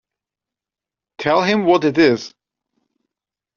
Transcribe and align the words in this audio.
Tell 1.19 1.43
him 1.43 1.63
what 1.65 1.85
it 1.85 1.95
is. 1.99 2.33